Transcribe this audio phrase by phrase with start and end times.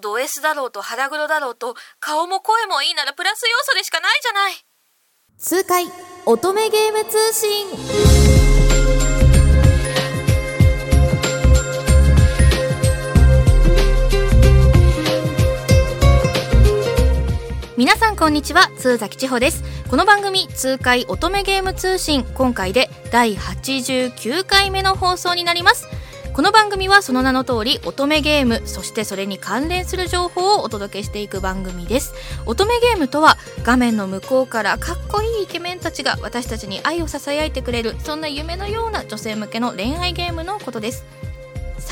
[0.00, 4.54] ド S だろうと腹黒だろうと顔も声もいいならプラス要素でしかないじゃない。
[5.38, 5.84] 痛快
[6.24, 7.66] 乙女ゲーム通信。
[17.76, 19.62] 皆さんこんにちは通崎千穂です。
[19.92, 25.86] この番組痛快乙女ゲーム通信今回で第89回目の放送になります
[26.34, 32.14] この番組はその名の通り乙女ゲームそしてそれに関連する情報をお届けしていく番組です。
[32.46, 41.04] 乙女ゲームとは画面の向こうからかっこいいイケメンたちが私たちに愛を囁いてくれるそんな夢のような女性向けの恋愛ゲームのことです。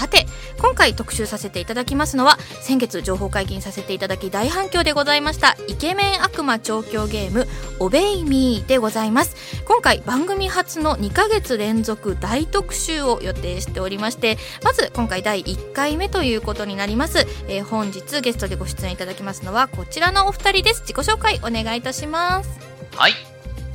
[0.01, 0.25] さて
[0.59, 7.47] 今回特集させていただきますのは先月情報解禁させていただき大反響でございましたイケメン悪魔調教ゲーム
[7.81, 9.37] 「オベイミー」でございます
[9.67, 22.51] 今回番組初の2ヶ月連続大特集を予定しておりましてまず今回第1回目ということになります、えー本日ゲストでご出演いただきますのはこちらのお二人です自己紹介お願いいたします
[22.97, 23.13] はい。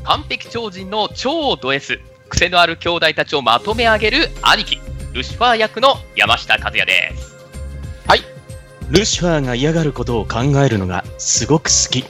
[0.03, 1.99] 完璧超人の超ド S。
[2.29, 4.74] 癖のある兄弟たちをまとめ上げる兄貴。
[5.15, 7.37] ルシファー役の山下和也です。
[8.05, 8.21] はい
[8.89, 12.03] ルシファーが嫌がることを考えるのがすごく好き。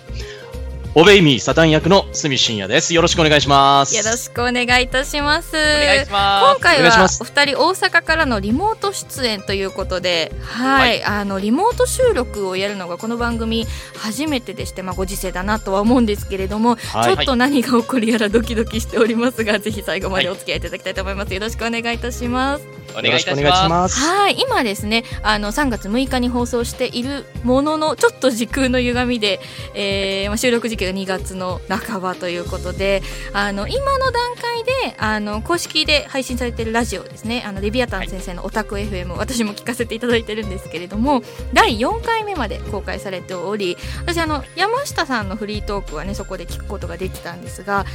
[0.98, 2.94] オベイミーサタン役の鷲見真也です。
[2.94, 3.98] よろしくお願いします。
[3.98, 6.56] よろしくお願いいたしますお願いします。
[6.56, 13.66] 今回はお二人大阪からのリモート出演ということで、はい、あのリモート収録をやるのがこの番組
[13.98, 21.34] 初めてでして、まあご時世だなとは思うんですけれども、はいちょっと何が起こるやらドキドキしておりますが、ぜひ最後までお付き合いいただきたいと思います。
[21.34, 22.86] よろしくお願いいたします。
[22.98, 24.00] お願いいたしよろくお願いしまます。
[24.00, 29.42] はい、今ですね、あの3月6日に放送しているものの、ちょっと時空の歪みで、
[29.74, 33.02] えーまあ、収録時期が2月の半ばということで、
[33.34, 41.22] あの今の段階であの公式で配信されているラジオですね、あのレビアタン先生のオタク FM、私も聞かせていただいてるんですけれども、
[41.54, 47.86] 第4回目まで公開されており、私あの山下さんのフリートークはねそこで聞くことができたんですが、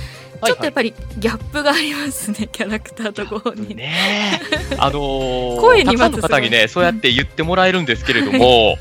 [0.47, 3.76] ちょっとやっぱりギャップがありますね、キャラクターとご本人。
[3.76, 4.41] ね
[4.72, 4.76] え。
[4.78, 8.78] あのー、 声にたくさんの方にね、そうやって言ってもらえるんですけれども、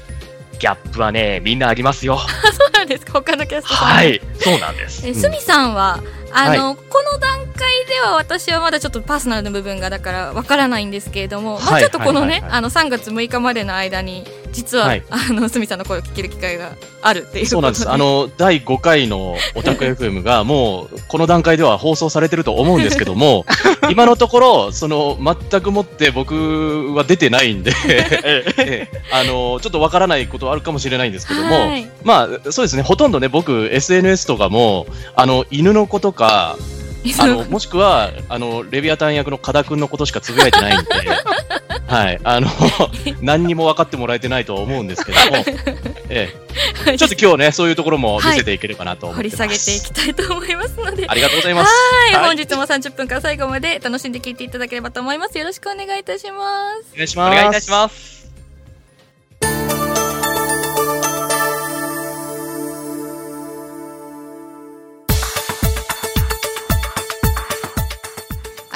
[0.60, 2.20] ギャップはね、みんなありますよ。
[2.90, 3.94] ですか、 他のキャストさんも。
[3.96, 4.22] はい。
[4.40, 5.08] そうなんです。
[5.08, 6.00] えすみさんは？
[6.32, 15.04] あの、この段階では私はまだちょっとパーソナルの部分がだからわからないんですけれども、まあはいちょっとこのね、はいはいはいあの3月6日までの間に実は、はい。
[15.10, 16.72] あのすみさんの声を聞ける機会が
[17.02, 17.90] あるっていうそうなんです。
[17.90, 23.46] あの、第5回のオタク FM が もう、この段階では放送されてると思うんですけども、
[23.90, 25.18] 今のところ、その、
[25.50, 31.90] 全くもって僕は出てないんで、 ええあの、ちょっとわからないことはあるかもしれないんですけども、はい。
[32.04, 36.58] まあ、そうですね、ほとんどね、僕、SNS とかも、あの、犬の子とか、
[37.18, 40.86] あの、もしくは、あの、レビアタン役の加田くんのことしかつぶやいてないんで、
[41.90, 42.48] はい、あの、
[43.22, 45.44] 何にも分かってもらえてないとは思うんですけども、
[46.10, 46.32] え
[46.86, 49.38] え、ちょっと今日ね、そういうところも見せていければなと思ってます。
[49.38, 51.06] 掘り下げていきたいと思いますので。
[51.08, 51.72] ありがとうございます。
[51.72, 52.26] はい、はい。
[52.28, 55.38] 本日も30分から最後まで楽しんで聞いていただければと思います。
[55.40, 56.94] よろしくお願いいたします。
[56.94, 57.34] お願いします。
[57.34, 58.19] お願いいたします。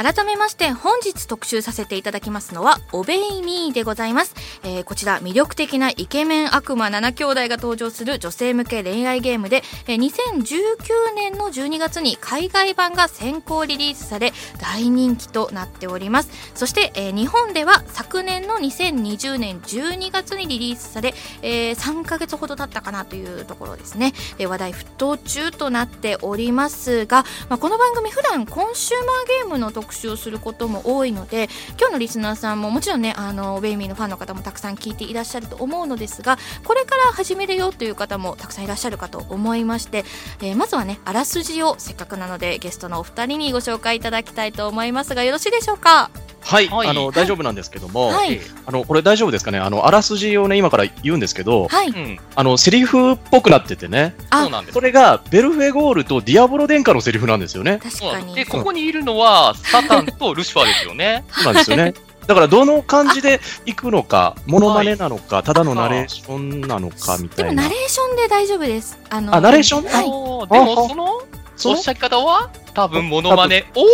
[0.03, 16.29] 改めまして本日特集させていただきますのは「オベイミー」でございます、えーこちら魅力的なイケメン悪魔7兄弟が登場する女性向け恋愛ゲームで、えー2019年の12月に海外版が先行リリースされ大人気となっております。
[16.53, 24.13] そして、えー日本では昨年の2020年12月にリリースされ、えー3ヶ月ほど経ったかなというところですね。
[24.37, 31.49] で話題沸騰中となっておりますが、まあ、この番組普段コンシューマーゲームの特集をすることも多いので
[31.79, 40.05] 今日のリスナーさんももちろんねあのベイミーのファンの方もたくさん聞いていらっしゃると思うのですがこれから始めるよという方もたくさんいらっしゃるかと思いまして、
[40.41, 46.09] えーまずはねあらすじをせっかくなのでゲストのお二人にご紹介いただきたいと思いますがよろしいでしょうか？
[46.45, 46.87] はい、はい。
[46.89, 48.33] あの、大丈夫なんですけども、はい。
[48.33, 49.59] えあの、これ大丈夫ですかね？
[49.59, 52.19] あの、あらすじをね、今から言うんですけど、はい。
[52.35, 54.73] あの、セリフっぽくなっててね、あそうなんです。
[54.73, 54.81] そ。
[54.81, 57.79] れが、ベルフェゴールとディアボロ殿下のセリフなんですよね。
[57.81, 58.35] 確かに。
[58.35, 61.23] で、ここにいるのは、サ タンとルシファーですよね。
[61.29, 61.93] そうなんですよね。
[62.27, 67.75] だから、どの感じで行くのか、モノマネなのか、ただのナレーションなのか、みたいなでもナレ。
[67.75, 69.83] ーションで大丈夫ですあのあナレーション？
[69.83, 71.21] はいでも、その、
[71.57, 71.75] その？
[71.75, 73.85] おっしゃり方は、多分モノマネを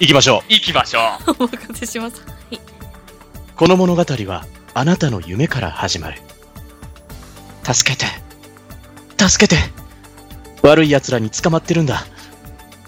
[0.00, 0.52] 行きましょう。
[0.52, 1.44] 行きましょう。
[1.44, 2.60] お任せしますはい
[3.56, 6.22] この物語はあなたの夢から始まる。
[7.64, 8.06] 助けて。
[9.28, 9.60] 助けて。
[10.62, 12.06] 悪い奴らに捕まってるんだ。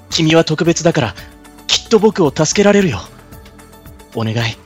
[0.08, 1.14] 君は特別だから、
[1.70, 2.98] きっと僕を助けられるよ。
[4.16, 4.56] お願い。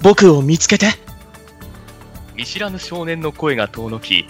[0.00, 0.86] 僕を見つけて。
[2.34, 4.26] 見知らぬ少年の声が遠のき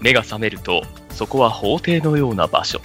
[0.00, 2.80] 目が覚めるとそこは法廷のような場所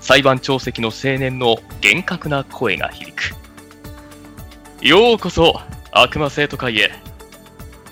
[0.00, 3.34] 裁判長席の青年の厳格な声が響く
[4.82, 5.60] ようこそ
[5.92, 6.90] 悪魔生徒会へ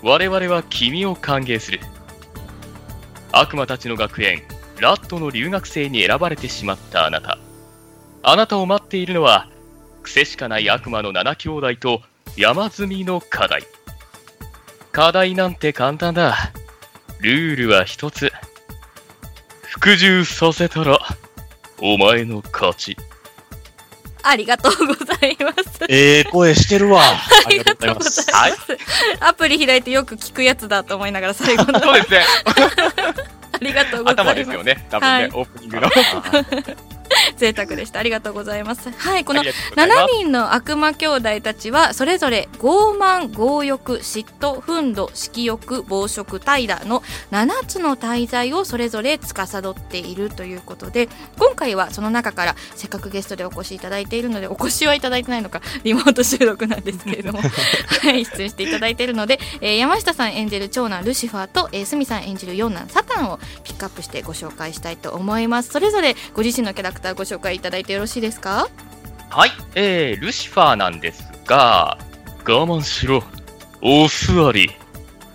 [0.02, 1.80] 我々は君を歓迎する
[3.30, 4.42] 悪魔たちの学園
[4.80, 7.38] ラットの留学生に選ばれてしまったあなた
[8.22, 9.48] あなたを待っているのは
[10.04, 12.02] 癖しかない悪魔の七兄弟と
[12.36, 13.64] 山積みの課題。
[14.92, 16.52] 課題なんて簡単だ。
[17.20, 18.30] ルールは一つ。
[19.62, 20.98] 服従させたら
[21.80, 22.96] お前の勝ち。
[24.22, 25.84] ありがとうございます。
[25.88, 27.02] ええ声してるわ。
[27.02, 28.78] あ ありがとうございはいます。
[29.20, 32.24] アプリ開いてよく聞くやつだと思いながら最後のそうですね。
[33.52, 34.30] ありがとうございます。
[34.30, 34.86] 頭ですよね。
[34.90, 35.24] 多分ね、はい。
[35.26, 35.90] オープニングの
[37.36, 38.00] 贅沢でした。
[38.00, 38.90] ありがとうございます。
[38.90, 51.08] はい、このありがとうございます7人の悪魔兄弟たちはそれぞれ傲慢強欲嫉妬憤怒色欲暴食怠惰の7つの大罪をそれぞれ司っているということで
[51.38, 57.40] 今回はその中からせっかくゲストでお越しいただいているのでお越しはいただいてないのかリモート収録なんですけれども
[58.02, 68.68] はい出演していただいているので、えー山下さん演じる長男ルシファーと、えー、さん演じる四男サタンをピックアップしてご紹介したいと思いますそれぞれご自身のキャラクターごご紹介いただいてよろしいですか？
[69.30, 71.96] はい、えー、ルシファーなんですが、
[72.46, 73.24] 我慢しろ、
[73.80, 74.70] お座り。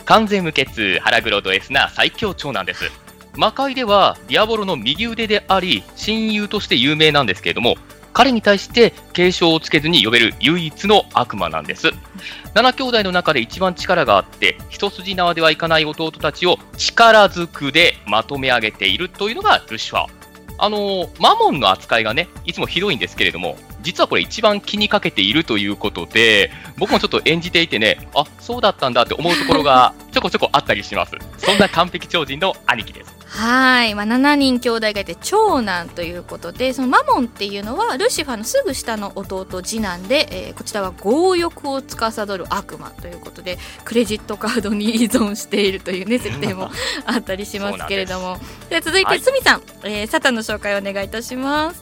[0.06, 2.92] 完全無欠、腹黒ド S な最強長なんです。
[3.36, 7.76] 魔界では、ディアボロの右腕であり、親友として有名なんですけれども、
[8.14, 11.88] 彼に対して継承をつけずに呼べる唯一の悪魔なんです。
[12.54, 20.19] 7兄弟の中で一番力があって、一筋縄ではいかない弟たちを力ずくでまとめ上げているというのがルシファー。
[20.60, 31.14] あのーマモンの扱いがね、いつもひどいんですけれども、実はこれ一番気にかけているということで、僕もちょっと演じていてね、あ、そうだったんだって思うところがちょこちょこあったりします。
[31.38, 33.19] そんな完璧超人の兄貴です。
[33.30, 46.70] はい、まあ、7人兄弟がいて長男ということでそのマモンっていうのはルシファーのすぐ下の弟次男で、えーこちらは強欲を司る悪魔ということでクレジットカードに依存しているというね設定も
[47.06, 48.38] あったりしますけれども。
[48.70, 49.20] では続いはい。
[49.20, 51.82] て鷲見さん、えーサタンの紹介をお願いいたします。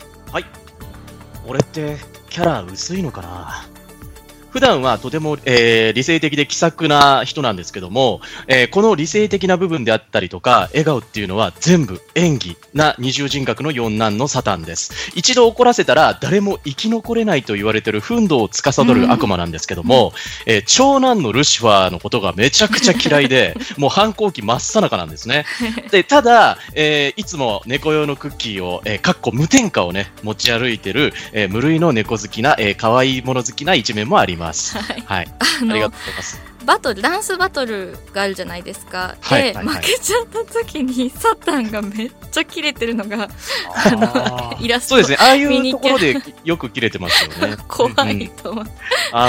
[1.48, 1.98] 俺って
[2.30, 3.77] キャラ薄いのかな？
[4.50, 15.12] 普段はとても、えー理性的で気さくな人なんですけども、えーこの理性的な部分であったりとか、笑顔っていうのは全部演技な二重人格の四男のサタンです。
[15.16, 20.14] 一度怒らせたら誰も生き残れないと言われてる憤怒を司る悪魔なんですけども、
[20.46, 25.46] えー長男のルシファーのことがめちゃくちゃ嫌いで、 もう反抗期真っ最中なんですね。
[25.92, 34.37] で、ただ、えーいつも猫用のクッキーを、えーかっこ無添加をね、持ち歩いてる、えー無類の猫好きな、えー可愛いもの好きな一面もあります。
[34.78, 35.28] はいはい。
[35.40, 36.47] あありがとうのございます。
[36.68, 39.42] バトルダンスバトルがあるじゃないですか、で、はい。
[39.54, 39.76] はいはい。
[39.78, 43.30] 負けちゃった時にサタンがめっちゃキレてるのが
[43.86, 44.96] あの イラスト。
[44.96, 45.18] そうですね。
[45.22, 47.56] ああいうところでよく切れてますよね。
[47.70, 48.22] 怖 うん。
[48.22, 48.72] いと思って
[49.14, 49.28] ああ。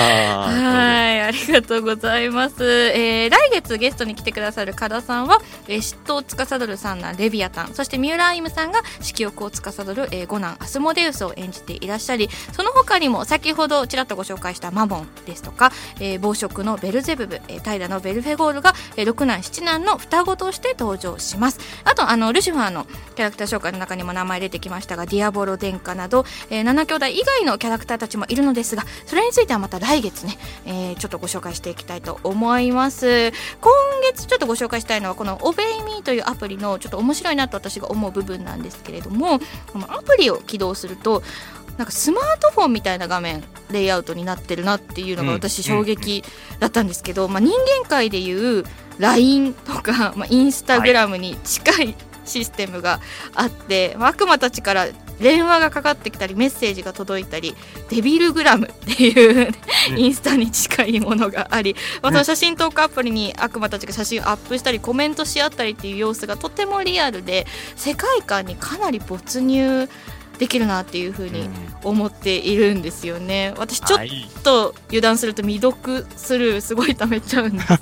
[0.50, 2.56] はい、ありがとうございます。
[2.64, 15.70] えー来月ゲストに来てくださる加田さんは、えー、嫉妬を司る三男レビアタン、そして三浦歩夢さんが色欲を司る、えー五男アスモデウスを演じていらっしゃり、その他にも先ほどちらっとご紹介したマモンですとか、
[16.00, 21.61] えー暴食のベルゼブブ、えー、タイダのベルフェゴールが、えー六男七男の双子として登場します。
[21.85, 33.31] あと、あの、ルシファーのキャラクター紹介の中にも名前出てきましたが、ディアボロ殿下など、えー、七兄弟以外のキャラクターたちもいるのですが、それについてはまた来月ね、えーちょっとご紹介していきたいと思います。
[33.61, 39.38] 今月ちょっとご紹介したいのは、この ObeyMe というアプリのちょっと面白いなと私が思う部分なんですけれども、
[39.73, 41.23] このアプリを起動すると、
[41.78, 45.35] なんかスマートフォンみたいな画面レイアウトになってるなっていうのがうん。
[45.37, 46.25] 私衝撃
[46.58, 48.64] だったんですけど、まあ、人間界でいう
[48.99, 51.94] LINE とか、まあ、インスタグラムに近い
[52.25, 53.00] システムが
[53.35, 54.88] あって、まあ悪魔たちから
[55.20, 57.56] 電話がかかってきたりメッセージが届いたり
[57.90, 59.52] デビルグラムっていう
[59.90, 59.99] うん。
[59.99, 69.88] インスタに近いものがあり、まあ、その写真投稿アプリに悪魔たちが写真をアップしたりコメントし合ったりっていう様子がとてもリアルで世界観にかなり没入
[70.38, 71.49] できるなっていうふうに
[71.83, 73.52] 思っているんですよね。
[73.59, 74.11] 私ちょっはい。
[74.42, 77.78] と油断すると未読スルーすごい溜めちゃうんですよ。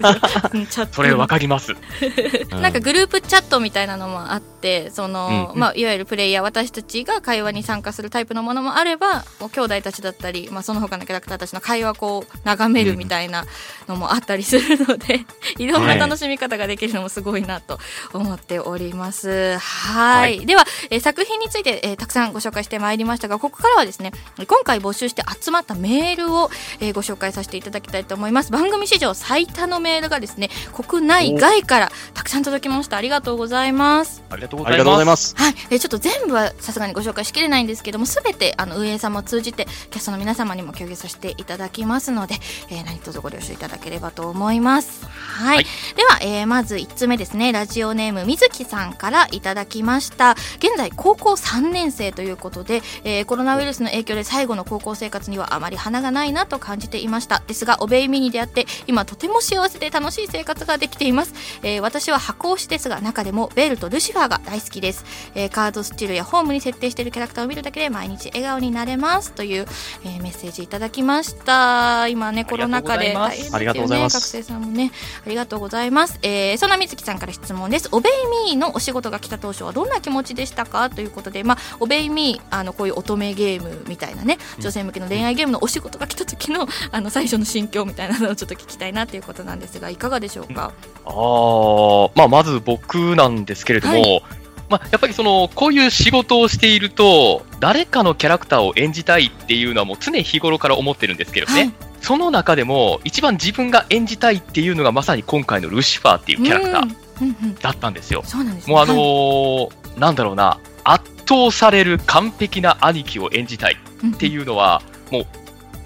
[0.54, 1.72] う んチャットそれわかります。
[1.72, 1.76] う
[2.60, 13.44] なんかグループチャットみたいなのもあってその、うんまあ、いわゆるプレイヤー私たちが会話に参加するタイプのものもあればもう兄弟たちだったり、まあ、その他のキャラクターたちの会話をこう眺めるみたいな
[13.88, 15.24] のもあったりするので、
[15.58, 17.78] いろんな楽しみ方ができるのもすごいなと
[18.12, 19.56] 思っております。
[19.58, 24.12] はいはでは、えー作品について、えーたくさんご紹紹介してまいりましたがここからはですね
[24.46, 26.50] 今回募集して集まったメールを、
[26.80, 28.50] えーご紹介させていただきたいと思います。
[28.50, 32.96] 番組史上最多のメールがですね国内外からたくさん届きました。
[32.96, 34.22] ありがとうございます。
[34.30, 35.34] ありがとうございまます。
[35.36, 42.36] はい、えーちょっと全部はさすがにご紹介しきれないんですけどもすべてあの運営様を通じてキャストの皆様にも共有させていただきますので、
[42.70, 45.06] えー何卒ご了承いただければと思います。
[45.06, 45.66] はい、はい。
[45.96, 47.52] では、えーまず1つ目ですね。
[47.52, 50.32] ラジオネームみずきさんからいただきました。
[50.58, 57.42] 現在高校3年生ということで、えーコロナウイルスの影響で最後の高校生活にはあまり花がないなと感じていました。
[57.46, 69.32] ですがオベイミに出会って今とても幸せで楽しい生活ができています、えー私は箱推しですが中でもベルとルシファーが大好きです、えーカードスチルやホームに設定しているキャラクターを見るだけで毎日笑顔になれます。
[69.32, 69.66] という、
[70.04, 72.08] えーメッセージいただきました。
[72.08, 74.14] 今ねコロナ禍で大変ですありがとうよございます。
[74.14, 74.92] ね学生さんもね
[75.24, 77.88] ありがとうございます、えー、そんなみずきさんから質問です。
[77.92, 80.90] オベイミーのお仕事が来た当初はどんな気持ちでしたか？
[80.90, 90.72] ということでまあオベイミーあのこういう乙女ゲームみたいなね女性向けの恋愛ゲームのお仕事が来た時のあの最初の心境みたいなのをちょっと聞きたいなということなんですがいかがでしょうか、
[91.04, 94.20] あーまあ、まず僕なんですけれども、は
[94.68, 101.72] まあ、やっぱりその、こういう仕事をしていると、誰かのキャラクターを演じたいっていうのはもう常日頃から思ってるんですけどね、はい。
[102.00, 107.28] その中でも一番自分が演じたいっていうのがまさに今回のルシファーっていうキャラクターうん。
[107.28, 107.54] うんうん。
[107.54, 108.22] だったんですよ。
[108.24, 108.74] そうなんですね。
[108.74, 109.96] もうあのはい。
[109.96, 113.76] ーなんだろうな、圧倒される完璧な兄貴を演じたい
[114.14, 115.26] っていうのは、もう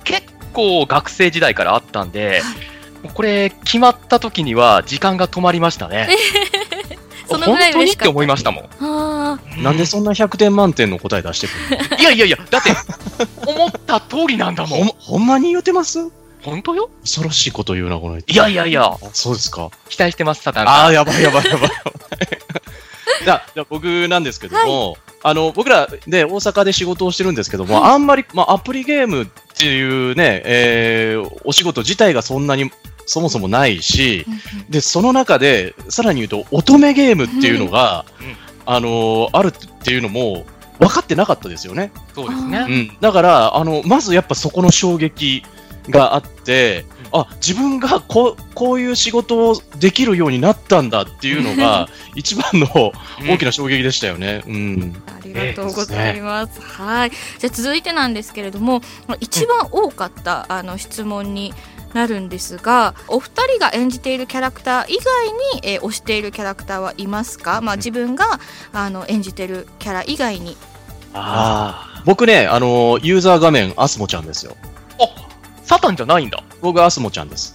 [0.05, 2.43] 結構学生時代からあったんで、
[3.15, 6.09] これ決まった時には時間が止まりましたね。
[7.27, 8.69] そのぐらい嬉しかった本当にって思いましたもん。
[8.81, 11.53] あなんでそんな100点満点の答え出してく
[11.93, 12.71] るいやいやいや、だって、
[13.47, 14.93] 思った通りなんだもんん。
[14.99, 16.11] ほんまに言ってます？
[16.43, 16.91] 本当よ？
[17.03, 18.33] 恐ろしいこと言うな、この人。
[18.33, 19.71] いやいやいや、あそうですか。
[19.89, 20.93] 期待してます、サタンああ、が。
[20.93, 21.71] やばいやばいやばい
[23.25, 32.71] じゃあ僕なんですけども、あの、僕らで大阪で仕事をしてるんですけども、あんまり、まあ、アプリゲームっていうね、えーお仕事自体がそんなに
[33.07, 34.25] そもそもないし、
[34.69, 38.37] で、その中で、さらに言うと、乙女ゲームっていうのが、うん
[38.67, 40.45] あのーあるっていうのも、
[40.79, 41.93] 分かってなかったですよね。
[42.13, 42.59] うそうですね。
[42.69, 42.97] うん。
[43.01, 45.45] だから、あの、まずやっぱそこの衝撃
[45.91, 52.93] があって、あ、自分がこう、こういう仕事をできるようになったんだっていうのが、 一番の
[53.29, 54.43] 大きな衝撃でしたよね。
[54.47, 55.03] うん。
[55.09, 56.61] ありがとうございます。
[56.61, 57.11] はい。
[57.11, 58.81] じゃあ続いてなんですけれども、
[59.21, 61.53] 一番多かったあの質問に
[61.95, 65.29] なるんですが、お二人が演じているキャラクター以外
[65.65, 67.61] に、えー推しているキャラクターはいますか？
[67.61, 68.39] まあ自分が
[68.73, 70.57] あの演じているキャラ以外に。
[71.15, 72.03] ああ。
[72.05, 74.57] 僕ね、あのーユーザー画面、アスモちゃんですよ。
[75.65, 76.43] サタンじゃないんだ。
[76.61, 77.55] 僕はアスモちゃんです。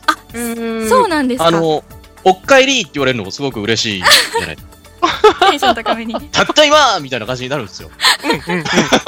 [0.89, 1.47] そうなんですか。
[1.47, 1.83] あの、
[2.24, 4.03] おっかえりって言われるのがすごく嬉しい
[4.38, 4.57] じゃない。
[4.57, 6.13] テンション高めに。
[6.31, 7.91] たった今みたいな感じになるんですよ。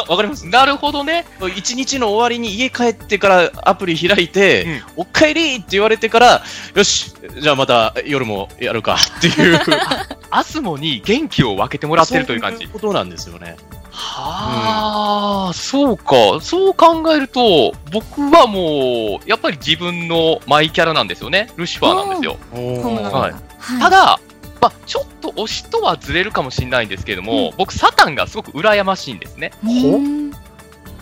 [0.07, 0.45] わかります？
[0.47, 1.25] なるほどね。
[1.55, 6.43] 一日の終わりに家帰ってからアプリ開いて、うんおっかえりって言われてから、
[6.75, 9.59] よし、じゃあまた夜もやるかっていう。
[10.29, 12.69] アスモに元気を分けてもらってるという感じそうい。
[12.69, 13.55] うことなんですよね。
[13.99, 16.39] はあ、そうか。
[16.39, 21.49] そう考えると、僕はもう、やっぱり自分のマイキャラなんですよね。
[21.57, 22.37] ルシファーなんですよ。
[22.53, 24.19] はいはいただ、
[24.61, 29.51] まあ、ちょっと推しとはずれるかもしれないんですけれども、僕、サタンがすごく羨ましいんですね。
[29.63, 30.31] うん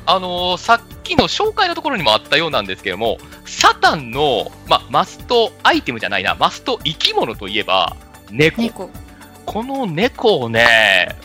[0.08, 7.98] あのーさっきの紹介のところにもあったようなんですけども、サタンの、まあ、マストアイテムじゃないな、マスト生き物といえば、
[8.32, 8.62] 猫。
[8.62, 8.90] 猫。
[9.46, 11.16] この猫をね、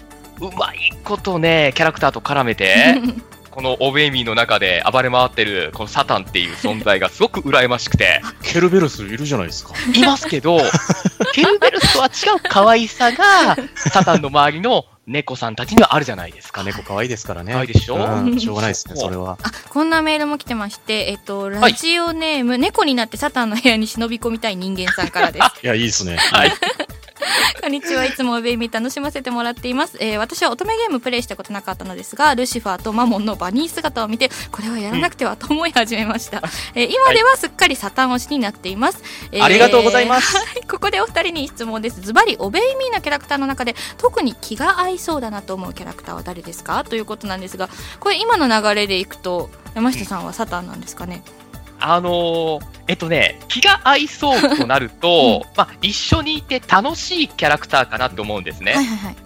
[0.41, 2.95] うまいことね、キャラクターと絡めて、
[3.51, 9.75] このオベイミーの中で暴れ回ってるこのサタンっていう存在がすごく羨ましくて、 ケルベルスいるじゃないですか。
[9.95, 10.61] いますけど、
[11.35, 16.63] ケルベルスとは違う可愛さが、サタンの周りの猫さんたちにはあるじゃないですか。
[16.63, 17.53] 猫可愛いですからね。
[17.53, 17.97] 可愛いでしょ？
[17.97, 19.37] うんしょうがないですね、それは。
[19.43, 25.65] あこんなメールも来てまして、えっと、ラジオネーム、猫になってサタンの部屋に忍び込みたい人間さんからです。
[25.65, 26.17] いや、いいですね。
[26.17, 26.53] はい。
[27.61, 28.05] こんにちは。
[28.07, 29.97] いつもベイビー楽しませてもらっています。
[30.01, 36.43] えー私は乙女ゲームプレイしたことなかったのですが、ルシファーとマモンのバニー姿を見て、これはやらなくてはと思い始めました。
[36.75, 39.03] えー今ではすっかりサタン推しになっています。
[39.33, 40.37] えーありがとうございます。
[40.37, 42.01] は いここでお二人に質問です。
[42.01, 46.85] ズバリ、オベイミーのキャラクターの中で特に気が合いそうだなと思うキャラクターは誰ですか？
[46.85, 47.69] ということなんですが、
[48.01, 51.23] これ今の流れでいくと、山下さんはサタンなんですかね？
[51.81, 58.73] あのーえっとね、気が合いそうとなると、 まあ、一緒にいて楽しいキャラクターかなと思うんですね。
[58.73, 59.17] はいはいはい。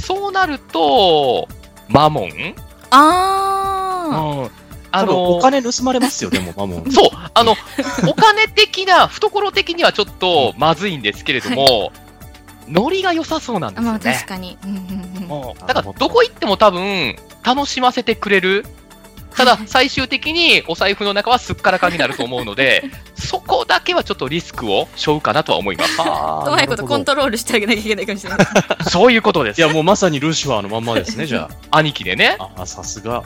[0.00, 1.48] そうなると、
[1.88, 2.56] マモン？
[2.90, 4.50] あうん。
[4.94, 6.84] あ多分のお金盗まれますよ、でも、マモン。
[6.90, 7.54] そう、あの、
[8.08, 11.92] お金的な、懐的にはちょっとまずいんですけれども、
[12.68, 13.98] ノリが良さそうなんですよね。
[14.00, 14.58] 確かに。
[14.64, 18.66] うんうんうんうんだから、どこ行っても多分、楽しませてくれる。
[19.36, 22.84] ただ、最終的にお財布の中はすっからかんになると思うので、
[23.14, 26.00] そこだけはちょっとリスクを背負うかなとは思います。
[26.00, 26.04] う
[26.50, 28.46] まいことコントロールしてあげなきゃいけないかもしれない。
[28.90, 29.58] そういうことです。
[29.58, 32.36] いや、もうまさにルシファーのまんまですね、じゃ 兄貴でね。
[32.38, 32.48] あ。
[32.62, 33.22] あ、さすが。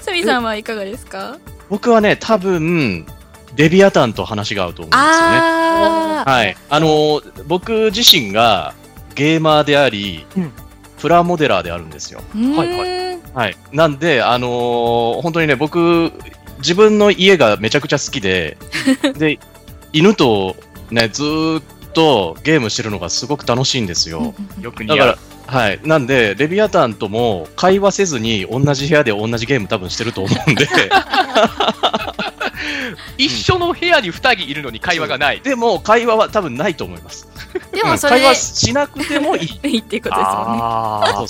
[0.00, 1.36] サミさんはいかがですか？
[1.70, 3.06] 僕はね、多分、
[3.56, 5.38] レビアタンと話が合うと思うんですよね。
[5.38, 6.56] あはい。
[6.70, 8.74] あのー僕自身が
[9.14, 10.52] ゲーマーであり、うん
[11.00, 12.22] プラモデラーであるんですよ。
[12.34, 12.56] ー。
[12.56, 13.03] はいはい。
[13.34, 13.56] はい。
[13.72, 16.12] なんで、あのー本当にね、僕、
[16.58, 18.56] 自分の家がめちゃくちゃ好きで、
[19.18, 19.38] で、
[19.92, 20.56] 犬と
[20.90, 21.62] ね、ずーっ
[21.92, 24.34] とゲームしてるのがすごく楽しいんですよ。
[24.60, 25.80] よく似だから合う。、はい。
[25.82, 30.68] なんで、レビアタンとも会話せずに同じ部屋で同じゲーム多分してると思うんで、
[33.18, 35.40] 一緒の部屋に二人いるのに会話がない。
[35.40, 37.28] でも会話は多分ないと思います。
[37.72, 38.34] でもそれで会話
[38.66, 39.60] しなくてもいい。
[39.68, 40.60] いいっていうことですもんね。
[40.62, 41.24] あ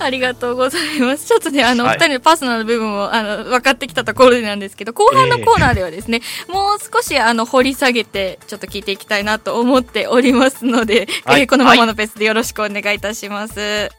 [0.04, 1.26] ありがとうございます。
[1.26, 13.90] ちょっとね、あの、はいお二人のパーソナル部分を、あの、分かってきたところでなんですけど、後半のコーナーではですね、 もう少し、あの、掘り下げて、ちょっと聞いていきたいなと思っておりますので、はいえーこのままのペースでよろしくお願いいたします。